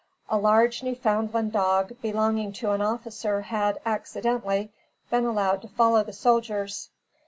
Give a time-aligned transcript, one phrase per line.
[0.29, 4.71] A large Newfoundland dog belonging to an officer had, accidentally,
[5.11, 6.89] been allowed to follow the soldiers.